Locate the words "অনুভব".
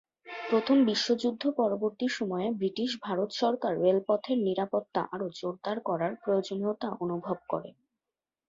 7.03-7.37